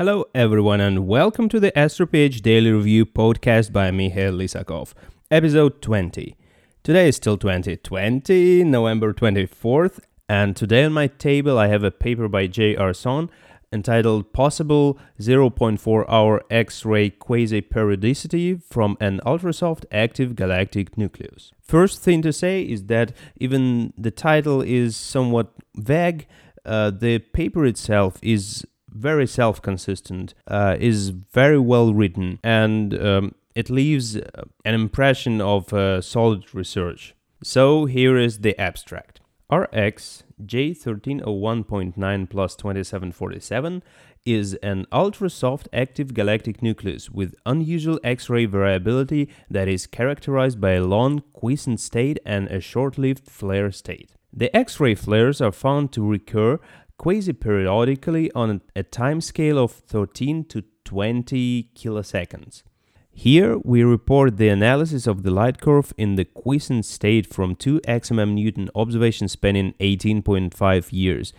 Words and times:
Hello, 0.00 0.24
everyone, 0.34 0.80
and 0.80 1.06
welcome 1.06 1.46
to 1.50 1.60
the 1.60 1.72
AstroPH 1.72 2.40
Daily 2.40 2.72
Review 2.72 3.04
podcast 3.04 3.70
by 3.70 3.90
Mikhail 3.90 4.32
Lysakov, 4.32 4.94
episode 5.30 5.82
20. 5.82 6.38
Today 6.82 7.08
is 7.08 7.16
still 7.16 7.36
2020, 7.36 8.64
November 8.64 9.12
24th, 9.12 10.00
and 10.26 10.56
today 10.56 10.84
on 10.84 10.94
my 10.94 11.06
table 11.06 11.58
I 11.58 11.66
have 11.66 11.84
a 11.84 11.90
paper 11.90 12.28
by 12.28 12.46
J. 12.46 12.76
R. 12.76 12.94
Song 12.94 13.28
entitled 13.74 14.32
Possible 14.32 14.98
0.4 15.20 16.06
Hour 16.08 16.42
X-ray 16.50 17.10
Quasi-Periodicity 17.10 18.54
from 18.54 18.96
an 19.00 19.20
Ultrasoft 19.26 19.84
Active 19.92 20.34
Galactic 20.34 20.96
Nucleus. 20.96 21.52
First 21.60 22.00
thing 22.00 22.22
to 22.22 22.32
say 22.32 22.62
is 22.62 22.86
that 22.86 23.12
even 23.36 23.92
the 23.98 24.10
title 24.10 24.62
is 24.62 24.96
somewhat 24.96 25.52
vague, 25.76 26.26
uh, 26.64 26.90
the 26.90 27.18
paper 27.18 27.66
itself 27.66 28.18
is 28.22 28.64
very 28.90 29.26
self 29.26 29.60
consistent, 29.62 30.34
uh, 30.46 30.76
is 30.78 31.10
very 31.10 31.58
well 31.58 31.94
written, 31.94 32.38
and 32.42 32.94
um, 33.00 33.34
it 33.54 33.70
leaves 33.70 34.16
an 34.16 34.74
impression 34.74 35.40
of 35.40 35.72
uh, 35.72 36.00
solid 36.00 36.54
research. 36.54 37.14
So 37.42 37.86
here 37.86 38.16
is 38.18 38.40
the 38.40 38.58
abstract. 38.60 39.20
RX 39.50 40.22
J1301.9 40.44 42.30
plus 42.30 42.54
2747 42.56 43.82
is 44.24 44.54
an 44.62 44.86
ultra-soft 44.92 45.68
active 45.72 46.14
galactic 46.14 46.62
nucleus 46.62 47.10
with 47.10 47.34
unusual 47.46 47.98
X-ray 48.04 48.44
variability 48.44 49.28
that 49.50 49.66
is 49.66 49.86
characterized 49.86 50.60
by 50.60 50.72
a 50.72 50.84
long 50.84 51.20
quiescent 51.32 51.80
state 51.80 52.18
and 52.26 52.46
a 52.48 52.60
short-lived 52.60 53.26
flare 53.28 53.72
state. 53.72 54.12
The 54.32 54.54
X-ray 54.56 54.94
flares 54.94 55.40
are 55.40 55.52
found 55.52 55.90
to 55.92 56.08
recur 56.08 56.60
quasi-periodically 57.00 58.30
on 58.32 58.60
a 58.76 58.84
timescale 58.84 59.56
of 59.56 59.72
13 59.72 60.44
to 60.44 60.62
20 60.84 61.70
kiloseconds. 61.74 62.62
Here 63.10 63.56
we 63.64 63.82
report 63.82 64.36
the 64.36 64.50
analysis 64.50 65.06
of 65.06 65.22
the 65.22 65.30
light 65.30 65.62
curve 65.62 65.94
in 65.96 66.16
the 66.16 66.26
quiescent 66.26 66.84
state 66.84 67.26
from 67.32 67.56
two 67.56 67.80
XMM 67.88 68.34
Newton 68.34 68.68
observations 68.74 69.32
spanning 69.32 69.72
18.5 69.80 70.88
years, 70.92 71.32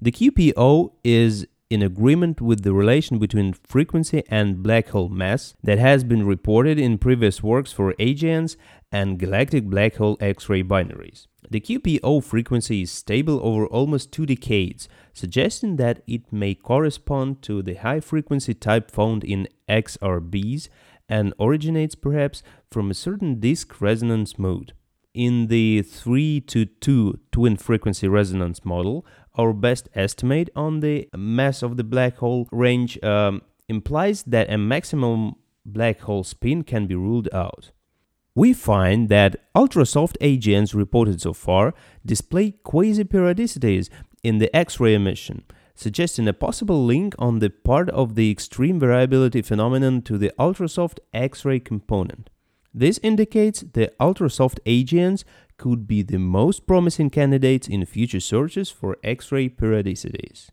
The 0.00 0.12
QPO 0.12 0.92
is 1.04 1.46
in 1.72 1.82
agreement 1.82 2.38
with 2.38 2.64
the 2.64 2.74
relation 2.74 3.18
between 3.18 3.54
frequency 3.54 4.22
and 4.28 4.62
black 4.62 4.88
hole 4.88 5.08
mass 5.08 5.54
that 5.62 5.78
has 5.78 6.04
been 6.04 6.26
reported 6.26 6.78
in 6.78 6.98
previous 6.98 7.42
works 7.42 7.72
for 7.72 7.94
AGNs 7.94 8.56
and 8.92 9.18
galactic 9.18 9.64
black 9.64 9.94
hole 9.94 10.18
X 10.20 10.50
ray 10.50 10.62
binaries. 10.62 11.26
The 11.50 11.60
QPO 11.60 12.24
frequency 12.24 12.82
is 12.82 12.90
stable 12.90 13.40
over 13.42 13.66
almost 13.66 14.12
two 14.12 14.26
decades, 14.26 14.86
suggesting 15.14 15.76
that 15.76 16.02
it 16.06 16.30
may 16.30 16.54
correspond 16.54 17.40
to 17.42 17.62
the 17.62 17.74
high 17.74 18.00
frequency 18.00 18.52
type 18.52 18.90
found 18.90 19.24
in 19.24 19.48
XRBs 19.66 20.68
and 21.08 21.32
originates 21.40 21.94
perhaps 21.94 22.42
from 22.70 22.90
a 22.90 22.94
certain 22.94 23.40
disk 23.40 23.80
resonance 23.80 24.38
mode. 24.38 24.74
In 25.14 25.48
the 25.48 25.82
3 25.82 26.40
to 26.40 26.64
2 26.64 27.18
twin 27.32 27.56
frequency 27.56 28.08
resonance 28.08 28.64
model, 28.64 29.04
our 29.36 29.52
best 29.52 29.88
estimate 29.94 30.50
on 30.54 30.80
the 30.80 31.08
mass 31.16 31.62
of 31.62 31.76
the 31.76 31.84
black 31.84 32.16
hole 32.18 32.48
range 32.52 33.02
um, 33.02 33.42
implies 33.68 34.22
that 34.24 34.52
a 34.52 34.58
maximum 34.58 35.34
black 35.64 36.00
hole 36.00 36.24
spin 36.24 36.62
can 36.62 36.86
be 36.86 36.94
ruled 36.94 37.28
out 37.32 37.70
we 38.34 38.54
find 38.54 39.08
that 39.10 39.36
ultrasoft 39.54 40.16
AGNs 40.20 40.74
reported 40.74 41.20
so 41.20 41.34
far 41.34 41.74
display 42.04 42.52
quasi-periodicities 42.62 43.90
in 44.22 44.38
the 44.38 44.54
X-ray 44.56 44.94
emission, 44.94 45.44
suggesting 45.74 46.26
a 46.26 46.32
possible 46.32 46.84
link 46.84 47.14
on 47.18 47.40
the 47.40 47.50
part 47.50 47.90
of 47.90 48.14
the 48.14 48.30
extreme 48.30 48.80
variability 48.80 49.42
phenomenon 49.42 50.00
to 50.02 50.16
the 50.16 50.32
ultrasoft 50.38 50.98
X-ray 51.12 51.60
component. 51.60 52.30
This 52.72 52.98
indicates 53.02 53.60
the 53.60 53.92
ultrasoft 54.00 54.60
AGNs 54.64 55.24
could 55.62 55.86
be 55.86 56.02
the 56.02 56.18
most 56.18 56.66
promising 56.66 57.08
candidates 57.08 57.68
in 57.68 57.86
future 57.86 58.18
searches 58.18 58.68
for 58.68 58.96
X-ray 59.04 59.48
periodicities. 59.48 60.50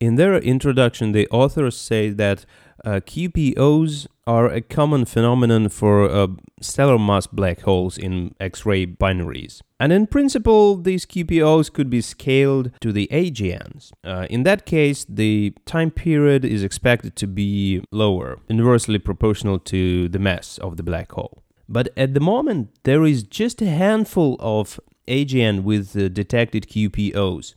In 0.00 0.16
their 0.16 0.34
introduction, 0.34 1.12
the 1.12 1.28
authors 1.28 1.76
say 1.76 2.10
that 2.10 2.44
uh, 2.84 2.98
QPOs 3.06 4.08
are 4.26 4.48
a 4.50 4.60
common 4.60 5.04
phenomenon 5.04 5.68
for 5.68 6.10
uh, 6.10 6.26
stellar 6.60 6.98
mass 6.98 7.28
black 7.28 7.60
holes 7.60 7.96
in 7.96 8.34
X 8.40 8.66
ray 8.66 8.84
binaries. 8.86 9.60
And 9.78 9.92
in 9.92 10.08
principle, 10.08 10.78
these 10.78 11.06
QPOs 11.06 11.72
could 11.72 11.88
be 11.88 12.00
scaled 12.00 12.72
to 12.80 12.90
the 12.90 13.08
AGNs. 13.12 13.92
Uh, 14.02 14.26
in 14.28 14.42
that 14.42 14.66
case, 14.66 15.06
the 15.08 15.54
time 15.64 15.92
period 15.92 16.44
is 16.44 16.64
expected 16.64 17.14
to 17.16 17.28
be 17.28 17.84
lower, 17.92 18.40
inversely 18.48 18.98
proportional 18.98 19.60
to 19.60 20.08
the 20.08 20.18
mass 20.18 20.58
of 20.58 20.76
the 20.76 20.82
black 20.82 21.12
hole. 21.12 21.44
But 21.68 21.88
at 21.96 22.14
the 22.14 22.20
moment, 22.20 22.70
there 22.84 23.04
is 23.04 23.22
just 23.22 23.62
a 23.62 23.66
handful 23.66 24.36
of 24.40 24.78
AGN 25.08 25.62
with 25.62 25.96
uh, 25.96 26.08
detected 26.08 26.68
QPOs 26.68 27.54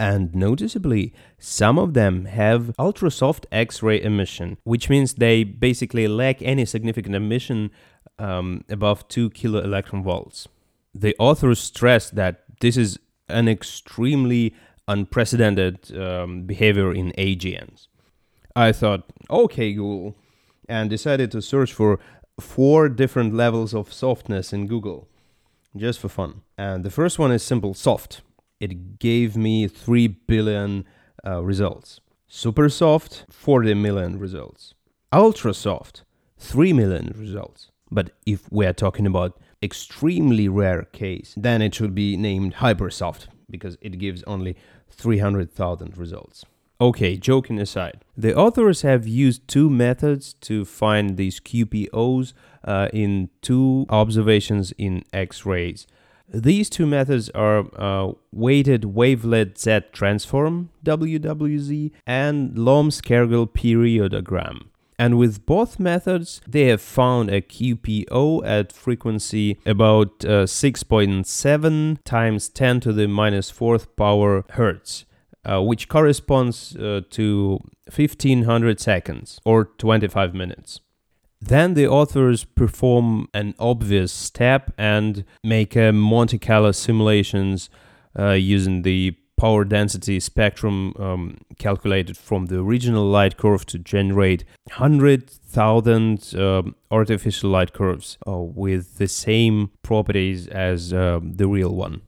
and 0.00 0.34
noticeably, 0.34 1.12
some 1.38 1.78
of 1.78 1.94
them 1.94 2.26
have 2.26 2.72
ultra-soft 2.78 3.46
X-ray 3.50 4.00
emission, 4.00 4.56
which 4.62 4.88
means 4.88 5.14
they 5.14 5.42
basically 5.42 6.06
lack 6.06 6.40
any 6.40 6.64
significant 6.64 7.16
emission 7.16 7.70
um, 8.18 8.64
above 8.68 9.08
2 9.08 9.30
kilo 9.30 9.60
electron 9.60 10.02
volts. 10.02 10.46
The 10.94 11.16
authors 11.18 11.58
stress 11.58 12.10
that 12.10 12.44
this 12.60 12.76
is 12.76 12.98
an 13.28 13.48
extremely 13.48 14.54
unprecedented 14.86 15.96
um, 15.96 16.42
behavior 16.42 16.92
in 16.92 17.12
AGNs. 17.18 17.88
I 18.54 18.72
thought, 18.72 19.04
okay, 19.28 19.72
Google, 19.72 20.16
and 20.68 20.88
decided 20.88 21.30
to 21.32 21.42
search 21.42 21.72
for 21.72 21.98
four 22.40 22.88
different 22.88 23.34
levels 23.34 23.74
of 23.74 23.92
softness 23.92 24.52
in 24.52 24.66
Google, 24.66 25.08
just 25.76 25.98
for 25.98 26.08
fun. 26.08 26.42
And 26.56 26.84
the 26.84 26.90
first 26.90 27.18
one 27.18 27.32
is 27.32 27.42
simple 27.42 27.74
soft 27.74 28.22
it 28.60 28.98
gave 28.98 29.36
me 29.36 29.68
3 29.68 30.08
billion 30.08 30.84
uh, 31.26 31.42
results. 31.42 32.00
Super 32.26 32.68
soft, 32.68 33.24
40 33.30 33.74
million 33.74 34.18
results. 34.18 34.74
Ultra 35.12 35.54
soft, 35.54 36.04
3 36.38 36.72
million 36.72 37.14
results. 37.16 37.70
But 37.90 38.10
if 38.26 38.50
we 38.50 38.66
are 38.66 38.72
talking 38.72 39.06
about 39.06 39.40
extremely 39.62 40.48
rare 40.48 40.82
case, 40.92 41.34
then 41.36 41.62
it 41.62 41.74
should 41.74 41.94
be 41.94 42.16
named 42.16 42.56
hypersoft 42.56 43.28
because 43.48 43.78
it 43.80 43.98
gives 43.98 44.22
only 44.24 44.56
300,000 44.90 45.96
results. 45.96 46.44
Okay, 46.80 47.16
joking 47.16 47.58
aside, 47.58 48.04
the 48.16 48.36
authors 48.36 48.82
have 48.82 49.04
used 49.04 49.48
two 49.48 49.68
methods 49.68 50.34
to 50.34 50.64
find 50.64 51.16
these 51.16 51.40
QPOs 51.40 52.34
uh, 52.62 52.88
in 52.92 53.30
two 53.42 53.84
observations 53.88 54.72
in 54.78 55.02
X 55.12 55.44
rays. 55.44 55.88
These 56.32 56.70
two 56.70 56.86
methods 56.86 57.30
are 57.30 57.64
uh, 57.76 58.12
weighted 58.30 58.82
wavelet 58.82 59.58
Z 59.58 59.80
transform 59.92 60.70
WWZ 60.84 61.90
and 62.06 62.56
Lomb-Scargle 62.56 63.48
periodogram. 63.48 64.66
And 65.00 65.18
with 65.18 65.46
both 65.46 65.80
methods, 65.80 66.40
they 66.46 66.64
have 66.66 66.82
found 66.82 67.30
a 67.30 67.40
QPO 67.40 68.44
at 68.44 68.72
frequency 68.72 69.58
about 69.64 70.24
uh, 70.24 70.44
6.7 70.44 71.98
times 72.04 72.48
10 72.48 72.80
to 72.80 72.92
the 72.92 73.08
minus 73.08 73.50
fourth 73.50 73.94
power 73.96 74.44
hertz, 74.50 75.04
uh, 75.48 75.62
which 75.62 75.88
corresponds 75.88 76.76
uh, 76.76 77.00
to 77.10 77.58
1500 77.94 78.80
seconds 78.80 79.40
or 79.44 79.64
25 79.78 80.34
minutes. 80.34 80.80
Then 81.40 81.74
the 81.74 81.86
authors 81.86 82.44
perform 82.44 83.28
an 83.32 83.54
obvious 83.58 84.12
step 84.12 84.72
and 84.76 85.24
make 85.44 85.76
a 85.76 85.92
Monte 85.92 86.38
Carlo 86.38 86.72
simulations 86.72 87.70
uh, 88.18 88.32
using 88.32 88.82
the 88.82 89.16
power 89.38 89.64
density 89.64 90.18
spectrum 90.18 90.92
um, 90.98 91.38
calculated 91.58 92.16
from 92.16 92.46
the 92.46 92.58
original 92.58 93.06
light 93.06 93.36
curve 93.36 93.64
to 93.66 93.78
generate 93.78 94.44
100,000 94.76 96.34
uh, 96.34 96.62
artificial 96.90 97.48
light 97.48 97.72
curves 97.72 98.18
uh, 98.26 98.32
with 98.36 98.98
the 98.98 99.06
same 99.06 99.70
properties 99.82 100.48
as 100.48 100.92
uh, 100.92 101.20
the 101.22 101.46
real 101.46 101.74
one. 101.74 102.02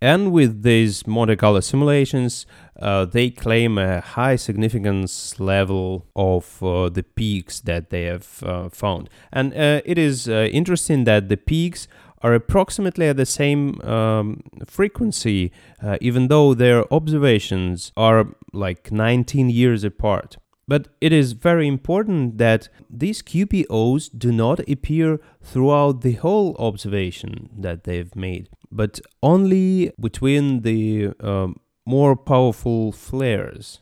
And 0.00 0.30
with 0.30 0.62
these 0.62 1.06
Monte 1.06 1.36
Carlo 1.36 1.60
simulations, 1.60 2.44
uh, 2.78 3.06
they 3.06 3.30
claim 3.30 3.78
a 3.78 4.00
high 4.00 4.36
significance 4.36 5.40
level 5.40 6.06
of 6.14 6.62
uh, 6.62 6.90
the 6.90 7.02
peaks 7.02 7.60
that 7.60 7.88
they 7.88 8.02
have 8.02 8.42
uh, 8.42 8.68
found. 8.68 9.08
And 9.32 9.54
uh, 9.54 9.80
it 9.86 9.96
is 9.96 10.28
uh, 10.28 10.48
interesting 10.52 11.04
that 11.04 11.30
the 11.30 11.38
peaks 11.38 11.88
are 12.20 12.34
approximately 12.34 13.08
at 13.08 13.16
the 13.16 13.26
same 13.26 13.80
um, 13.82 14.42
frequency, 14.66 15.52
uh, 15.82 15.96
even 16.00 16.28
though 16.28 16.52
their 16.54 16.92
observations 16.92 17.92
are 17.96 18.26
like 18.52 18.92
19 18.92 19.48
years 19.48 19.84
apart. 19.84 20.36
But 20.68 20.88
it 21.00 21.12
is 21.12 21.32
very 21.32 21.68
important 21.68 22.38
that 22.38 22.68
these 22.90 23.22
QPOs 23.22 24.10
do 24.18 24.32
not 24.32 24.68
appear 24.68 25.20
throughout 25.40 26.00
the 26.00 26.14
whole 26.14 26.56
observation 26.58 27.50
that 27.56 27.84
they've 27.84 28.14
made, 28.16 28.48
but 28.70 29.00
only 29.22 29.92
between 30.00 30.62
the 30.62 31.12
um, 31.20 31.60
more 31.84 32.16
powerful 32.16 32.92
flares. 32.92 33.80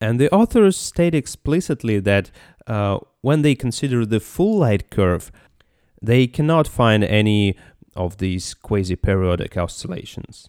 And 0.00 0.18
the 0.18 0.32
authors 0.32 0.76
state 0.76 1.14
explicitly 1.14 1.98
that 2.00 2.30
uh, 2.66 2.98
when 3.20 3.42
they 3.42 3.54
consider 3.54 4.06
the 4.06 4.20
full 4.20 4.58
light 4.58 4.90
curve, 4.90 5.30
they 6.00 6.26
cannot 6.26 6.66
find 6.66 7.04
any 7.04 7.56
of 7.94 8.16
these 8.18 8.54
quasi 8.54 8.96
periodic 8.96 9.56
oscillations. 9.56 10.48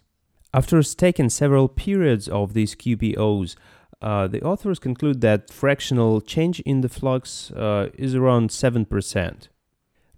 After 0.54 0.82
taking 0.82 1.28
several 1.28 1.68
periods 1.68 2.28
of 2.28 2.54
these 2.54 2.74
QPOs, 2.74 3.56
uh, 4.00 4.26
the 4.26 4.42
authors 4.42 4.78
conclude 4.78 5.20
that 5.20 5.50
fractional 5.50 6.20
change 6.20 6.60
in 6.60 6.80
the 6.80 6.88
flux 6.88 7.50
uh, 7.52 7.88
is 7.94 8.14
around 8.14 8.50
7%. 8.50 9.48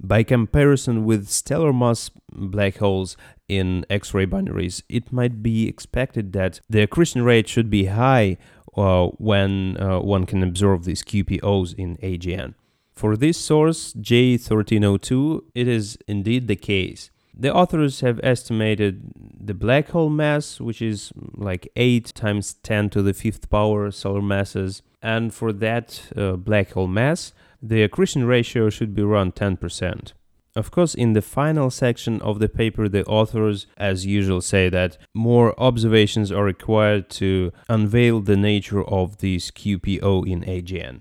By 0.01 0.23
comparison 0.23 1.05
with 1.05 1.29
stellar 1.29 1.73
mass 1.73 2.11
black 2.33 2.77
holes 2.79 3.17
in 3.49 3.87
X 3.89 4.13
ray 4.13 4.27
binaries, 4.27 4.83
it 4.89 5.13
might 5.13 5.43
be 5.43 5.69
expected 5.69 6.33
that 6.33 6.61
the 6.69 6.83
accretion 6.83 7.23
rate 7.23 7.49
should 7.49 7.71
be 7.71 7.87
high 7.87 8.37
uh, 8.77 9.07
when 9.19 9.77
uh, 9.81 10.01
one 10.01 10.27
can 10.27 10.43
observe 10.43 10.85
these 10.85 11.03
QPOs 11.03 11.75
in 11.79 11.97
AGN. 11.99 12.55
For 12.93 13.17
this 13.17 13.39
source, 13.39 13.93
J1302, 13.95 15.45
it 15.55 15.69
is 15.69 15.99
indeed 16.07 16.49
the 16.49 16.57
case. 16.57 17.11
The 17.37 17.53
authors 17.53 18.01
have 18.01 18.21
estimated 18.23 19.13
the 19.17 19.55
black 19.55 19.89
hole 19.89 20.11
mass, 20.11 20.61
which 20.61 20.81
is 20.81 21.13
like 21.35 21.69
8 21.75 22.15
times 22.15 22.55
10 22.63 22.91
to 22.91 23.03
the 23.03 23.13
fifth 23.13 23.51
power 23.51 23.91
solar 23.91 24.23
masses. 24.23 24.83
And 25.03 25.35
for 25.35 25.53
that 25.53 26.13
uh, 26.17 26.37
black 26.37 26.71
hole 26.73 26.87
mass, 26.87 27.33
the 27.67 27.83
accretion 27.83 28.25
ratio 28.25 28.69
should 28.69 28.95
be 28.95 29.03
around 29.03 29.35
10%. 29.35 30.13
Of 30.55 30.71
course, 30.71 30.95
in 30.95 31.15
the 31.15 31.23
final 31.23 31.71
section 31.71 32.21
of 32.21 32.39
the 32.39 32.49
paper, 32.49 32.89
the 32.89 33.05
authors, 33.07 33.67
as 33.77 34.07
usual, 34.07 34.41
say 34.41 34.69
that 34.69 34.99
more 35.15 35.59
observations 35.59 36.31
are 36.31 36.45
required 36.45 37.09
to 37.11 37.53
unveil 37.69 38.21
the 38.21 38.37
nature 38.37 38.85
of 38.85 39.19
this 39.19 39.51
QPO 39.51 40.31
in 40.31 40.43
AGN. 40.43 41.01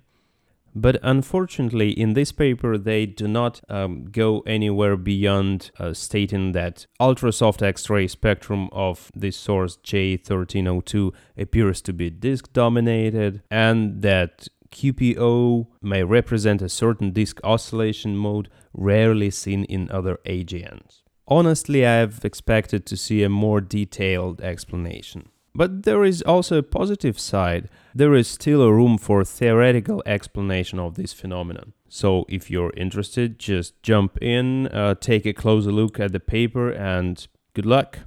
But 0.75 0.97
unfortunately, 1.03 1.91
in 1.91 2.13
this 2.13 2.31
paper, 2.31 2.79
they 2.79 3.05
do 3.05 3.27
not 3.27 3.61
um, 3.69 4.05
go 4.05 4.39
anywhere 4.47 4.97
beyond 4.97 5.69
uh, 5.77 5.93
stating 5.93 6.53
that 6.53 6.87
ultrasoft 6.99 7.61
X-ray 7.61 8.07
spectrum 8.07 8.69
of 8.71 9.11
this 9.13 9.37
source 9.37 9.77
J1302 9.83 11.13
appears 11.37 11.79
to 11.81 11.93
be 11.93 12.09
disk 12.09 12.51
dominated, 12.53 13.43
and 13.51 14.01
that 14.01 14.47
QPO 14.73 15.67
may 15.81 16.03
represent 16.03 16.61
a 16.61 16.67
certain 16.67 17.11
disk 17.11 17.39
oscillation 17.43 18.17
mode 18.17 18.49
rarely 18.73 19.29
seen 19.29 19.63
in 19.65 19.89
other 19.91 20.17
AGNs. 20.25 21.03
Honestly, 21.27 21.85
I 21.85 21.95
have 21.97 22.25
expected 22.25 22.85
to 22.87 22.97
see 22.97 23.23
a 23.23 23.29
more 23.29 23.61
detailed 23.61 24.41
explanation. 24.41 25.29
But 25.55 25.83
there 25.83 26.03
is 26.03 26.23
also 26.23 26.57
a 26.57 26.63
positive 26.63 27.19
side. 27.19 27.69
There 27.93 28.15
is 28.15 28.27
still 28.27 28.63
a 28.63 28.73
room 28.73 28.97
for 28.97 29.23
theoretical 29.23 30.01
explanation 30.05 30.79
of 30.79 30.95
this 30.95 31.13
phenomenon. 31.13 31.73
So 31.87 32.25
if 32.27 32.49
you're 32.49 32.73
interested, 32.75 33.37
just 33.37 33.81
jump 33.83 34.17
in, 34.21 34.67
uh, 34.67 34.95
take 34.95 35.27
a 35.27 35.33
closer 35.33 35.71
look 35.71 35.99
at 35.99 36.11
the 36.11 36.19
paper, 36.19 36.71
and 36.71 37.25
good 37.53 37.67
luck. 37.67 37.99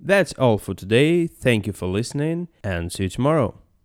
That's 0.00 0.32
all 0.38 0.56
for 0.56 0.72
today. 0.72 1.26
Thank 1.26 1.66
you 1.66 1.74
for 1.74 1.86
listening, 1.86 2.48
and 2.64 2.90
see 2.90 3.04
you 3.04 3.10
tomorrow. 3.10 3.59